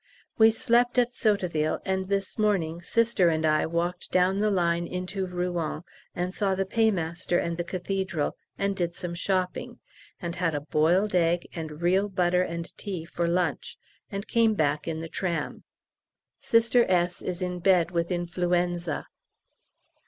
We 0.39 0.49
slept 0.49 0.97
at 0.97 1.11
Sotteville, 1.13 1.79
and 1.85 2.07
this 2.07 2.39
morning 2.39 2.81
Sister 2.81 3.29
and 3.29 3.45
I 3.45 3.67
walked 3.67 4.09
down 4.11 4.39
the 4.39 4.49
line 4.49 4.87
into 4.87 5.27
Rouen 5.27 5.83
and 6.15 6.33
saw 6.33 6.55
the 6.55 6.65
Paymaster 6.65 7.37
and 7.37 7.55
the 7.55 7.63
Cathedral, 7.63 8.35
and 8.57 8.75
did 8.75 8.95
some 8.95 9.13
shopping, 9.13 9.77
and 10.19 10.35
had 10.37 10.55
a 10.55 10.59
boiled 10.61 11.13
egg 11.13 11.45
and 11.53 11.83
real 11.83 12.09
butter 12.09 12.41
and 12.41 12.75
tea 12.79 13.05
for 13.05 13.27
lunch, 13.27 13.77
and 14.09 14.27
came 14.27 14.55
back 14.55 14.87
in 14.87 15.01
the 15.01 15.07
tram. 15.07 15.65
Sister 16.39 16.83
S. 16.89 17.21
is 17.21 17.43
in 17.43 17.59
bed 17.59 17.91
with 17.91 18.11
influenza. 18.11 19.05